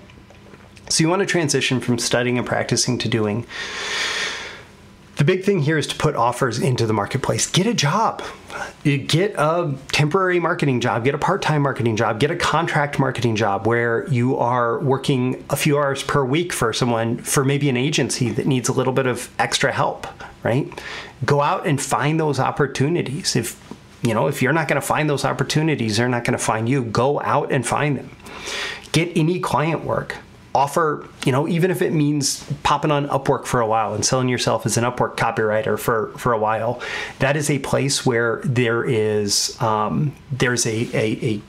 So 0.89 1.03
you 1.03 1.09
want 1.09 1.19
to 1.19 1.25
transition 1.25 1.81
from 1.81 1.99
studying 1.99 2.37
and 2.37 2.47
practicing 2.47 2.97
to 2.99 3.09
doing. 3.09 3.45
The 5.17 5.23
big 5.23 5.43
thing 5.43 5.61
here 5.63 5.79
is 5.79 5.87
to 5.87 5.95
put 5.95 6.15
offers 6.15 6.59
into 6.59 6.85
the 6.85 6.93
marketplace. 6.93 7.49
Get 7.49 7.65
a 7.65 7.73
job. 7.73 8.21
Get 8.83 9.33
a 9.37 9.75
temporary 9.91 10.39
marketing 10.39 10.79
job, 10.79 11.03
get 11.03 11.15
a 11.15 11.17
part 11.17 11.41
time 11.41 11.63
marketing 11.63 11.95
job, 11.95 12.19
get 12.19 12.31
a 12.31 12.35
contract 12.35 12.99
marketing 12.99 13.35
job 13.35 13.65
where 13.67 14.07
you 14.09 14.37
are 14.37 14.79
working 14.79 15.43
a 15.49 15.55
few 15.55 15.77
hours 15.77 16.03
per 16.03 16.23
week 16.23 16.53
for 16.53 16.71
someone, 16.71 17.17
for 17.17 17.43
maybe 17.43 17.67
an 17.67 17.77
agency 17.77 18.29
that 18.29 18.45
needs 18.45 18.69
a 18.69 18.73
little 18.73 18.93
bit 18.93 19.07
of 19.07 19.29
extra 19.39 19.71
help, 19.71 20.07
right? 20.43 20.71
Go 21.25 21.41
out 21.41 21.65
and 21.65 21.81
find 21.81 22.19
those 22.19 22.39
opportunities. 22.39 23.35
If 23.35 23.59
you 24.03 24.13
know, 24.13 24.27
if 24.27 24.43
you're 24.43 24.53
not 24.53 24.67
going 24.67 24.79
to 24.79 24.85
find 24.85 25.09
those 25.09 25.25
opportunities, 25.25 25.97
they're 25.97 26.07
not 26.07 26.23
going 26.23 26.37
to 26.37 26.43
find 26.43 26.69
you. 26.69 26.83
Go 26.83 27.19
out 27.21 27.51
and 27.51 27.65
find 27.65 27.97
them. 27.97 28.15
Get 28.91 29.11
any 29.17 29.39
client 29.39 29.83
work 29.83 30.17
offer, 30.57 31.07
you 31.23 31.31
know, 31.31 31.47
even 31.47 31.69
if 31.69 31.83
it 31.83 31.93
means 31.93 32.43
popping 32.63 32.89
on 32.89 33.07
Upwork 33.09 33.45
for 33.45 33.61
a 33.61 33.67
while 33.67 33.93
and 33.93 34.03
selling 34.03 34.27
yourself 34.27 34.65
as 34.65 34.75
an 34.75 34.83
Upwork 34.83 35.15
copywriter 35.15 35.77
for 35.77 36.07
for 36.17 36.33
a 36.33 36.37
while, 36.37 36.81
that 37.19 37.37
is 37.37 37.49
a 37.51 37.59
place 37.59 38.05
where 38.05 38.41
there 38.43 38.83
is 38.83 39.61
um, 39.61 40.15
there's 40.31 40.65
a, 40.65 40.77
a, 40.97 41.35
a 41.35 41.41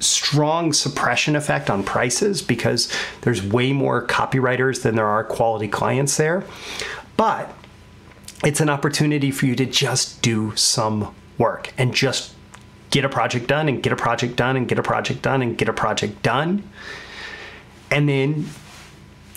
strong 0.00 0.72
suppression 0.72 1.36
effect 1.36 1.68
on 1.68 1.84
prices 1.84 2.40
because 2.40 2.90
there's 3.20 3.42
way 3.42 3.72
more 3.72 4.06
copywriters 4.06 4.82
than 4.82 4.96
there 4.96 5.06
are 5.06 5.22
quality 5.22 5.68
clients 5.68 6.16
there. 6.16 6.42
But 7.18 7.54
it's 8.44 8.60
an 8.60 8.70
opportunity 8.70 9.30
for 9.30 9.44
you 9.44 9.54
to 9.56 9.66
just 9.66 10.22
do 10.22 10.56
some 10.56 11.14
work 11.36 11.72
and 11.76 11.94
just 11.94 12.34
get 12.90 13.04
a 13.04 13.08
project 13.10 13.46
done 13.46 13.68
and 13.68 13.82
get 13.82 13.92
a 13.92 13.96
project 13.96 14.36
done 14.36 14.56
and 14.56 14.68
get 14.68 14.78
a 14.78 14.82
project 14.82 15.20
done 15.20 15.42
and 15.42 15.58
get 15.58 15.68
a 15.68 15.72
project 15.72 16.22
done. 16.22 16.62
Then 18.08 18.46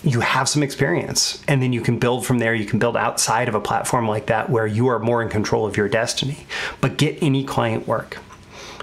you 0.02 0.20
have 0.20 0.48
some 0.48 0.62
experience. 0.62 1.42
And 1.48 1.62
then 1.62 1.72
you 1.72 1.80
can 1.80 1.98
build 1.98 2.24
from 2.24 2.38
there. 2.38 2.54
You 2.54 2.66
can 2.66 2.78
build 2.78 2.96
outside 2.96 3.48
of 3.48 3.54
a 3.54 3.60
platform 3.60 4.08
like 4.08 4.26
that 4.26 4.48
where 4.48 4.66
you 4.66 4.88
are 4.88 4.98
more 4.98 5.22
in 5.22 5.28
control 5.28 5.66
of 5.66 5.76
your 5.76 5.88
destiny. 5.88 6.46
But 6.80 6.96
get 6.96 7.22
any 7.22 7.44
client 7.44 7.88
work. 7.88 8.18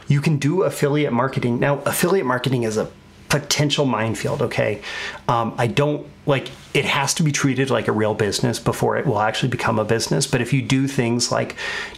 You 0.08 0.22
can 0.22 0.38
do 0.38 0.64
affiliate 0.64 1.14
marketing. 1.14 1.60
Now 1.60 1.80
affiliate 1.86 2.26
marketing 2.26 2.64
is 2.64 2.78
a 2.78 2.92
potential 3.30 3.86
minefield 3.86 4.42
okay? 4.44 4.82
Um, 5.28 5.56
i 5.58 5.66
don't 5.68 6.08
like 6.28 6.52
it 6.74 6.86
has 6.86 7.14
to 7.16 7.24
be 7.24 7.32
treated 7.32 7.70
like 7.70 7.88
a 7.88 7.92
real 7.92 8.14
business 8.14 8.60
before 8.60 8.98
it 8.98 9.06
will 9.06 9.20
actually 9.20 9.50
become 9.50 9.80
a 9.80 9.86
business. 9.86 10.28
But 10.28 10.42
if 10.42 10.54
you 10.54 10.62
do 10.62 10.88
things 10.88 11.32
like 11.32 11.56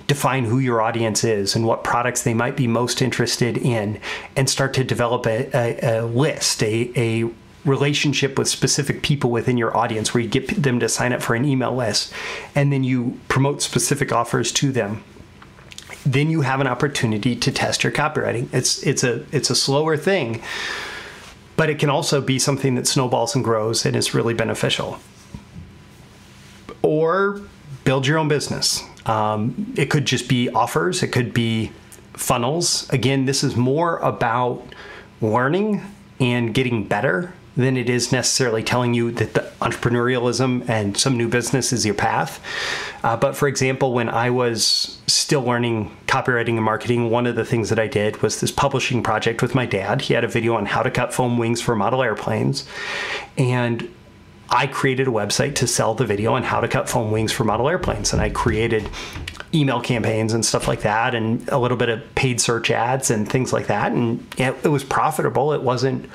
define 0.07 0.45
who 0.45 0.59
your 0.59 0.81
audience 0.81 1.23
is 1.23 1.55
and 1.55 1.65
what 1.65 1.83
products 1.83 2.23
they 2.23 2.33
might 2.33 2.55
be 2.55 2.67
most 2.67 3.01
interested 3.01 3.57
in 3.57 3.99
and 4.35 4.49
start 4.49 4.73
to 4.75 4.83
develop 4.83 5.25
a, 5.25 5.49
a, 5.53 5.99
a 5.99 6.05
list 6.05 6.63
a, 6.63 6.91
a 6.95 7.29
relationship 7.67 8.37
with 8.37 8.47
specific 8.47 9.03
people 9.03 9.29
within 9.29 9.57
your 9.57 9.75
audience 9.75 10.13
where 10.13 10.23
you 10.23 10.29
get 10.29 10.47
them 10.47 10.79
to 10.79 10.89
sign 10.89 11.13
up 11.13 11.21
for 11.21 11.35
an 11.35 11.45
email 11.45 11.75
list 11.75 12.13
and 12.55 12.71
then 12.71 12.83
you 12.83 13.19
promote 13.27 13.61
specific 13.61 14.11
offers 14.11 14.51
to 14.51 14.71
them 14.71 15.03
then 16.07 16.29
you 16.29 16.41
have 16.41 16.61
an 16.61 16.67
opportunity 16.67 17.35
to 17.35 17.51
test 17.51 17.83
your 17.83 17.91
copywriting. 17.91 18.47
It's 18.53 18.81
it's 18.83 19.03
a 19.03 19.25
it's 19.31 19.49
a 19.49 19.55
slower 19.55 19.97
thing 19.97 20.41
but 21.55 21.69
it 21.69 21.79
can 21.79 21.89
also 21.89 22.21
be 22.21 22.37
something 22.37 22.75
that 22.75 22.85
snowballs 22.85 23.33
and 23.33 23.43
grows 23.43 23.83
and 23.83 23.95
is 23.95 24.13
really 24.13 24.35
beneficial. 24.35 24.99
Or 26.83 27.41
build 27.83 28.05
your 28.05 28.19
own 28.19 28.27
business. 28.27 28.83
Um, 29.07 29.73
it 29.75 29.89
could 29.89 30.05
just 30.05 30.29
be 30.29 30.49
offers. 30.49 31.01
It 31.01 31.07
could 31.07 31.33
be 31.33 31.71
funnels. 32.13 32.87
Again 32.91 33.25
this 33.25 33.43
is 33.43 33.55
more 33.55 33.97
about 33.97 34.63
learning 35.19 35.83
and 36.19 36.53
getting 36.53 36.87
better 36.87 37.33
than 37.57 37.75
it 37.75 37.89
is 37.89 38.11
necessarily 38.11 38.63
telling 38.63 38.93
you 38.93 39.11
that 39.11 39.33
the 39.33 39.41
entrepreneurialism 39.61 40.67
and 40.69 40.95
some 40.95 41.17
new 41.17 41.27
business 41.27 41.73
is 41.73 41.85
your 41.85 41.95
path. 41.95 42.39
Uh, 43.03 43.17
but 43.17 43.35
for 43.35 43.47
example, 43.47 43.93
when 43.93 44.07
I 44.07 44.29
was 44.29 44.99
still 45.07 45.41
learning 45.41 45.91
copywriting 46.05 46.55
and 46.55 46.63
marketing, 46.63 47.09
one 47.09 47.25
of 47.25 47.35
the 47.35 47.43
things 47.43 47.69
that 47.69 47.79
I 47.79 47.87
did 47.87 48.21
was 48.21 48.39
this 48.39 48.51
publishing 48.51 49.01
project 49.01 49.41
with 49.41 49.55
my 49.55 49.65
dad. 49.65 50.01
He 50.03 50.13
had 50.13 50.23
a 50.23 50.27
video 50.27 50.55
on 50.55 50.67
how 50.67 50.83
to 50.83 50.91
cut 50.91 51.13
foam 51.13 51.37
wings 51.39 51.59
for 51.59 51.75
model 51.75 52.03
airplanes. 52.03 52.67
And 53.37 53.91
I 54.49 54.67
created 54.67 55.07
a 55.07 55.11
website 55.11 55.55
to 55.55 55.67
sell 55.67 55.95
the 55.95 56.05
video 56.05 56.33
on 56.33 56.43
how 56.43 56.61
to 56.61 56.67
cut 56.67 56.87
foam 56.87 57.11
wings 57.11 57.31
for 57.31 57.43
model 57.43 57.67
airplanes. 57.67 58.13
And 58.13 58.21
I 58.21 58.29
created 58.29 58.87
email 59.53 59.81
campaigns 59.81 60.33
and 60.33 60.45
stuff 60.45 60.67
like 60.67 60.81
that, 60.81 61.15
and 61.15 61.47
a 61.49 61.57
little 61.57 61.77
bit 61.77 61.89
of 61.89 62.15
paid 62.15 62.39
search 62.39 62.69
ads 62.69 63.09
and 63.09 63.27
things 63.27 63.51
like 63.51 63.67
that. 63.67 63.91
And 63.91 64.25
it, 64.37 64.55
it 64.63 64.67
was 64.69 64.83
profitable. 64.83 65.53
It 65.53 65.63
wasn't 65.63 66.09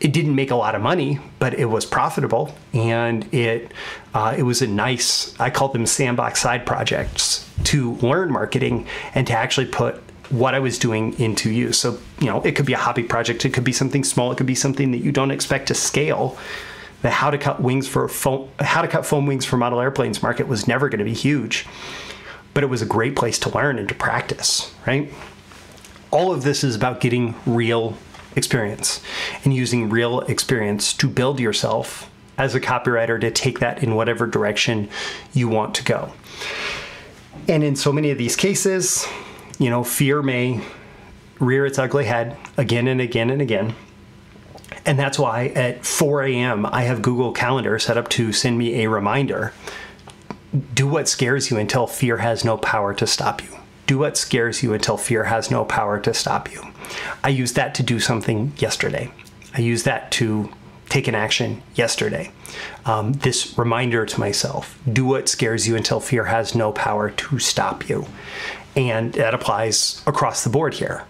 it 0.00 0.12
didn't 0.12 0.34
make 0.34 0.50
a 0.50 0.54
lot 0.54 0.74
of 0.74 0.82
money, 0.82 1.18
but 1.38 1.54
it 1.54 1.64
was 1.64 1.84
profitable, 1.84 2.54
and 2.72 3.32
it 3.34 3.72
uh, 4.14 4.34
it 4.36 4.44
was 4.44 4.62
a 4.62 4.66
nice. 4.66 5.38
I 5.40 5.50
call 5.50 5.68
them 5.68 5.86
sandbox 5.86 6.40
side 6.40 6.64
projects 6.66 7.48
to 7.64 7.94
learn 7.94 8.30
marketing 8.30 8.86
and 9.14 9.26
to 9.26 9.32
actually 9.32 9.66
put 9.66 9.96
what 10.30 10.54
I 10.54 10.60
was 10.60 10.78
doing 10.78 11.18
into 11.18 11.50
use. 11.50 11.78
So 11.78 11.98
you 12.20 12.26
know, 12.26 12.42
it 12.42 12.52
could 12.52 12.66
be 12.66 12.74
a 12.74 12.78
hobby 12.78 13.02
project, 13.02 13.44
it 13.44 13.52
could 13.52 13.64
be 13.64 13.72
something 13.72 14.04
small, 14.04 14.30
it 14.30 14.38
could 14.38 14.46
be 14.46 14.54
something 14.54 14.92
that 14.92 14.98
you 14.98 15.10
don't 15.10 15.30
expect 15.30 15.68
to 15.68 15.74
scale. 15.74 16.38
The 17.02 17.10
how 17.10 17.30
to 17.30 17.38
cut 17.38 17.60
wings 17.60 17.86
for 17.86 18.08
foam, 18.08 18.48
how 18.58 18.82
to 18.82 18.88
cut 18.88 19.06
foam 19.06 19.26
wings 19.26 19.44
for 19.44 19.56
model 19.56 19.80
airplanes 19.80 20.22
market 20.22 20.48
was 20.48 20.66
never 20.66 20.88
going 20.88 20.98
to 20.98 21.04
be 21.04 21.14
huge, 21.14 21.66
but 22.54 22.64
it 22.64 22.66
was 22.66 22.82
a 22.82 22.86
great 22.86 23.16
place 23.16 23.38
to 23.40 23.50
learn 23.50 23.78
and 23.78 23.88
to 23.88 23.94
practice. 23.94 24.72
Right. 24.86 25.12
All 26.10 26.32
of 26.32 26.42
this 26.42 26.64
is 26.64 26.74
about 26.74 27.00
getting 27.00 27.34
real 27.46 27.96
experience 28.36 29.02
and 29.44 29.54
using 29.54 29.88
real 29.88 30.20
experience 30.20 30.92
to 30.94 31.08
build 31.08 31.40
yourself 31.40 32.10
as 32.36 32.54
a 32.54 32.60
copywriter 32.60 33.20
to 33.20 33.30
take 33.30 33.58
that 33.58 33.82
in 33.82 33.94
whatever 33.94 34.26
direction 34.26 34.88
you 35.32 35.48
want 35.48 35.74
to 35.74 35.84
go. 35.84 36.12
And 37.48 37.64
in 37.64 37.76
so 37.76 37.92
many 37.92 38.10
of 38.10 38.18
these 38.18 38.36
cases, 38.36 39.06
you 39.58 39.70
know, 39.70 39.82
fear 39.82 40.22
may 40.22 40.60
rear 41.40 41.66
its 41.66 41.78
ugly 41.78 42.04
head 42.04 42.36
again 42.56 42.86
and 42.86 43.00
again 43.00 43.30
and 43.30 43.42
again. 43.42 43.74
And 44.84 44.98
that's 44.98 45.18
why 45.18 45.48
at 45.48 45.84
4 45.84 46.22
a.m., 46.24 46.66
I 46.66 46.82
have 46.82 47.02
Google 47.02 47.32
Calendar 47.32 47.78
set 47.78 47.96
up 47.96 48.08
to 48.10 48.32
send 48.32 48.58
me 48.58 48.82
a 48.84 48.88
reminder 48.88 49.52
do 50.74 50.88
what 50.88 51.08
scares 51.08 51.50
you 51.50 51.58
until 51.58 51.86
fear 51.86 52.18
has 52.18 52.44
no 52.44 52.56
power 52.56 52.94
to 52.94 53.06
stop 53.06 53.42
you. 53.42 53.50
Do 53.88 53.98
what 53.98 54.18
scares 54.18 54.62
you 54.62 54.74
until 54.74 54.98
fear 54.98 55.24
has 55.24 55.50
no 55.50 55.64
power 55.64 55.98
to 56.00 56.12
stop 56.12 56.52
you. 56.52 56.62
I 57.24 57.30
used 57.30 57.56
that 57.56 57.74
to 57.76 57.82
do 57.82 57.98
something 57.98 58.52
yesterday. 58.58 59.10
I 59.54 59.60
used 59.62 59.86
that 59.86 60.12
to 60.12 60.50
take 60.90 61.08
an 61.08 61.14
action 61.14 61.62
yesterday. 61.74 62.30
Um, 62.84 63.14
this 63.14 63.56
reminder 63.56 64.04
to 64.04 64.20
myself 64.20 64.78
do 64.92 65.06
what 65.06 65.26
scares 65.26 65.66
you 65.66 65.74
until 65.74 66.00
fear 66.00 66.24
has 66.24 66.54
no 66.54 66.70
power 66.70 67.08
to 67.08 67.38
stop 67.38 67.88
you. 67.88 68.04
And 68.76 69.14
that 69.14 69.32
applies 69.32 70.02
across 70.06 70.44
the 70.44 70.50
board 70.50 70.74
here. 70.74 71.04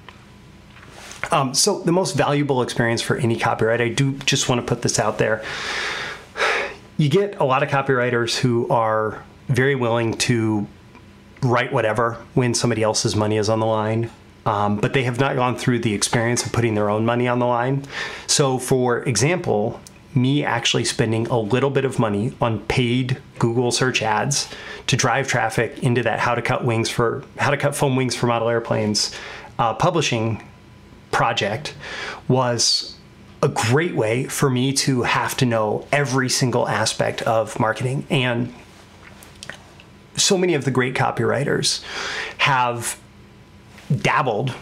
Um, 1.33 1.55
so, 1.55 1.81
the 1.81 1.91
most 1.91 2.17
valuable 2.17 2.63
experience 2.63 3.03
for 3.03 3.17
any 3.17 3.37
copyright, 3.37 3.81
I 3.81 3.89
do 3.89 4.13
just 4.19 4.49
want 4.49 4.61
to 4.61 4.67
put 4.67 4.83
this 4.83 5.01
out 5.01 5.19
there. 5.19 5.45
You 6.97 7.09
get 7.09 7.41
a 7.41 7.45
lot 7.45 7.65
of 7.65 7.71
copywriters 7.71 8.39
who 8.39 8.69
are 8.69 9.25
very 9.49 9.75
willing 9.75 10.15
to 10.19 10.69
write 11.42 11.73
whatever 11.73 12.14
when 12.35 12.54
somebody 12.54 12.83
else's 12.83 13.14
money 13.14 13.37
is 13.37 13.49
on 13.49 13.61
the 13.61 13.66
line. 13.66 14.11
Um, 14.47 14.76
but 14.78 14.95
they 14.95 15.02
have 15.02 15.21
not 15.21 15.37
gone 15.37 15.57
through 15.57 15.80
the 15.80 15.92
experience 15.92 16.47
of 16.47 16.52
putting 16.52 16.75
their 16.75 16.88
own 16.88 17.04
money 17.04 17.28
on 17.28 17.38
the 17.38 17.47
line. 17.47 17.85
So, 18.26 18.59
for 18.59 19.02
example, 19.02 19.78
me 20.14 20.42
actually 20.42 20.85
spending 20.85 21.26
a 21.26 21.38
little 21.38 21.71
bit 21.71 21.85
of 21.85 21.99
money 21.99 22.33
on 22.40 22.61
paid 22.61 23.21
Google 23.38 23.71
search 23.71 24.02
ads 24.02 24.49
to 24.87 24.97
drive 24.97 25.28
traffic 25.28 25.78
into 25.83 26.02
that 26.02 26.18
how 26.18 26.35
to 26.35 26.42
cut 26.42 26.64
wings 26.64 26.88
for 26.88 27.25
how 27.37 27.50
to 27.50 27.57
cut 27.57 27.76
foam 27.76 27.95
wings 27.95 28.16
for 28.16 28.26
model 28.26 28.49
airplanes 28.49 29.14
uh, 29.59 29.75
publishing 29.75 30.42
project 31.11 31.75
was 32.26 32.97
a 33.42 33.49
great 33.49 33.95
way 33.95 34.25
for 34.25 34.50
me 34.50 34.73
to 34.73 35.02
have 35.02 35.37
to 35.37 35.47
know 35.47 35.87
every 35.92 36.28
single 36.28 36.68
aspect 36.68 37.23
of 37.23 37.59
marketing 37.61 38.07
and 38.11 38.52
so 40.21 40.39
many 40.39 40.55
of 40.55 40.65
the 40.65 40.71
great 40.71 40.95
copywriters 40.95 41.83
have 42.39 42.99
dabbled 44.03 44.55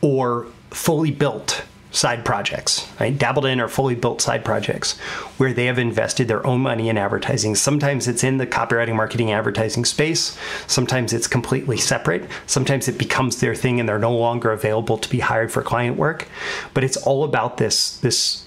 or 0.00 0.46
fully 0.70 1.10
built 1.10 1.64
side 1.90 2.24
projects, 2.24 2.86
right? 3.00 3.16
Dabbled 3.16 3.46
in 3.46 3.60
or 3.60 3.68
fully 3.68 3.94
built 3.94 4.20
side 4.20 4.44
projects 4.44 4.98
where 5.38 5.52
they 5.52 5.66
have 5.66 5.78
invested 5.78 6.28
their 6.28 6.46
own 6.46 6.60
money 6.60 6.88
in 6.88 6.98
advertising. 6.98 7.54
Sometimes 7.54 8.06
it's 8.06 8.22
in 8.22 8.36
the 8.36 8.46
copywriting, 8.46 8.94
marketing, 8.94 9.32
advertising 9.32 9.84
space. 9.84 10.38
Sometimes 10.66 11.12
it's 11.12 11.26
completely 11.26 11.78
separate. 11.78 12.28
Sometimes 12.46 12.88
it 12.88 12.98
becomes 12.98 13.40
their 13.40 13.54
thing 13.54 13.80
and 13.80 13.88
they're 13.88 13.98
no 13.98 14.14
longer 14.14 14.52
available 14.52 14.98
to 14.98 15.08
be 15.08 15.20
hired 15.20 15.50
for 15.50 15.62
client 15.62 15.96
work. 15.96 16.28
But 16.74 16.84
it's 16.84 16.96
all 16.98 17.24
about 17.24 17.56
this 17.56 17.96
this 17.98 18.44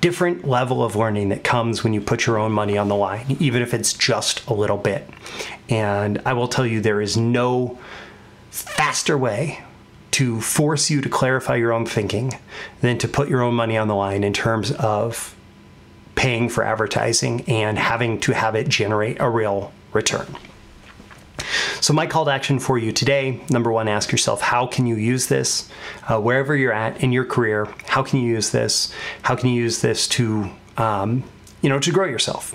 different 0.00 0.46
level 0.46 0.84
of 0.84 0.96
learning 0.96 1.30
that 1.30 1.44
comes 1.44 1.82
when 1.82 1.92
you 1.92 2.00
put 2.00 2.26
your 2.26 2.38
own 2.38 2.52
money 2.52 2.78
on 2.78 2.88
the 2.88 2.94
line, 2.94 3.36
even 3.40 3.62
if 3.62 3.74
it's 3.74 3.92
just 3.92 4.46
a 4.46 4.54
little 4.54 4.76
bit. 4.76 5.08
And 5.68 6.20
I 6.24 6.32
will 6.32 6.48
tell 6.48 6.66
you, 6.66 6.80
there 6.80 7.00
is 7.00 7.16
no 7.16 7.78
faster 8.50 9.18
way 9.18 9.62
to 10.12 10.40
force 10.40 10.90
you 10.90 11.00
to 11.00 11.08
clarify 11.08 11.56
your 11.56 11.72
own 11.72 11.86
thinking 11.86 12.32
than 12.82 12.98
to 12.98 13.08
put 13.08 13.28
your 13.28 13.42
own 13.42 13.54
money 13.54 13.76
on 13.76 13.88
the 13.88 13.96
line 13.96 14.22
in 14.22 14.32
terms 14.32 14.70
of 14.72 15.34
paying 16.14 16.48
for 16.48 16.62
advertising 16.62 17.42
and 17.48 17.78
having 17.78 18.20
to 18.20 18.32
have 18.32 18.54
it 18.54 18.68
generate 18.68 19.16
a 19.20 19.28
real 19.28 19.72
return. 19.92 20.36
So, 21.84 21.92
my 21.92 22.06
call 22.06 22.24
to 22.24 22.30
action 22.30 22.60
for 22.60 22.78
you 22.78 22.92
today 22.92 23.42
number 23.50 23.70
one, 23.70 23.88
ask 23.88 24.10
yourself 24.10 24.40
how 24.40 24.66
can 24.66 24.86
you 24.86 24.96
use 24.96 25.26
this 25.26 25.68
uh, 26.08 26.18
wherever 26.18 26.56
you're 26.56 26.72
at 26.72 27.04
in 27.04 27.12
your 27.12 27.26
career? 27.26 27.68
How 27.84 28.02
can 28.02 28.20
you 28.20 28.26
use 28.26 28.48
this? 28.52 28.90
How 29.20 29.36
can 29.36 29.50
you 29.50 29.62
use 29.62 29.82
this 29.82 30.08
to, 30.08 30.48
um, 30.78 31.24
you 31.60 31.68
know, 31.68 31.78
to 31.78 31.92
grow 31.92 32.06
yourself? 32.06 32.54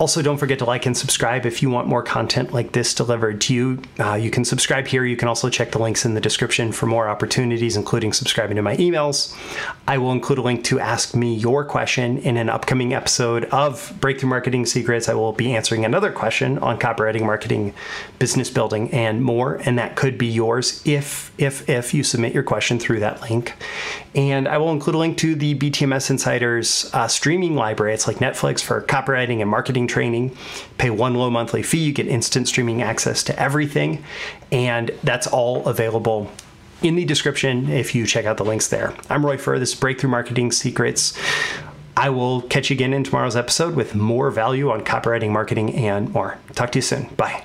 Also, 0.00 0.22
don't 0.22 0.38
forget 0.38 0.58
to 0.58 0.64
like 0.64 0.86
and 0.86 0.96
subscribe 0.96 1.44
if 1.44 1.60
you 1.60 1.68
want 1.68 1.86
more 1.86 2.02
content 2.02 2.54
like 2.54 2.72
this 2.72 2.94
delivered 2.94 3.38
to 3.38 3.52
you. 3.52 3.82
Uh, 3.98 4.14
you 4.14 4.30
can 4.30 4.46
subscribe 4.46 4.86
here. 4.86 5.04
You 5.04 5.14
can 5.14 5.28
also 5.28 5.50
check 5.50 5.72
the 5.72 5.78
links 5.78 6.06
in 6.06 6.14
the 6.14 6.22
description 6.22 6.72
for 6.72 6.86
more 6.86 7.06
opportunities, 7.06 7.76
including 7.76 8.14
subscribing 8.14 8.56
to 8.56 8.62
my 8.62 8.78
emails. 8.78 9.36
I 9.86 9.98
will 9.98 10.12
include 10.12 10.38
a 10.38 10.42
link 10.42 10.64
to 10.64 10.80
ask 10.80 11.14
me 11.14 11.34
your 11.34 11.66
question 11.66 12.16
in 12.16 12.38
an 12.38 12.48
upcoming 12.48 12.94
episode 12.94 13.44
of 13.46 13.94
Breakthrough 14.00 14.30
Marketing 14.30 14.64
Secrets. 14.64 15.06
I 15.06 15.12
will 15.12 15.34
be 15.34 15.54
answering 15.54 15.84
another 15.84 16.10
question 16.10 16.56
on 16.60 16.78
copywriting, 16.78 17.26
marketing, 17.26 17.74
business 18.18 18.48
building, 18.48 18.90
and 18.92 19.22
more. 19.22 19.56
And 19.66 19.78
that 19.78 19.96
could 19.96 20.16
be 20.16 20.28
yours 20.28 20.80
if 20.86 21.30
if 21.36 21.68
if 21.68 21.92
you 21.92 22.04
submit 22.04 22.32
your 22.32 22.42
question 22.42 22.78
through 22.78 23.00
that 23.00 23.20
link. 23.20 23.54
And 24.14 24.48
I 24.48 24.58
will 24.58 24.72
include 24.72 24.96
a 24.96 24.98
link 24.98 25.18
to 25.18 25.34
the 25.34 25.54
BTMS 25.54 26.10
Insiders 26.10 26.90
uh, 26.92 27.06
streaming 27.06 27.54
library. 27.54 27.94
It's 27.94 28.08
like 28.08 28.16
Netflix 28.16 28.60
for 28.60 28.82
copywriting 28.82 29.40
and 29.40 29.48
marketing 29.48 29.86
training. 29.86 30.36
Pay 30.78 30.90
one 30.90 31.14
low 31.14 31.30
monthly 31.30 31.62
fee, 31.62 31.78
you 31.78 31.92
get 31.92 32.08
instant 32.08 32.48
streaming 32.48 32.82
access 32.82 33.22
to 33.24 33.38
everything, 33.40 34.02
and 34.50 34.90
that's 35.04 35.26
all 35.26 35.66
available 35.66 36.30
in 36.82 36.96
the 36.96 37.04
description 37.04 37.68
if 37.68 37.94
you 37.94 38.06
check 38.06 38.24
out 38.24 38.36
the 38.36 38.44
links 38.44 38.68
there. 38.68 38.94
I'm 39.08 39.24
Roy 39.24 39.36
Furr. 39.36 39.58
This 39.58 39.74
is 39.74 39.78
Breakthrough 39.78 40.10
Marketing 40.10 40.50
Secrets. 40.50 41.16
I 41.96 42.10
will 42.10 42.42
catch 42.42 42.70
you 42.70 42.74
again 42.74 42.94
in 42.94 43.04
tomorrow's 43.04 43.36
episode 43.36 43.74
with 43.74 43.94
more 43.94 44.30
value 44.30 44.70
on 44.70 44.82
copywriting, 44.84 45.30
marketing, 45.30 45.74
and 45.74 46.12
more. 46.12 46.38
Talk 46.54 46.72
to 46.72 46.78
you 46.78 46.82
soon. 46.82 47.04
Bye. 47.16 47.44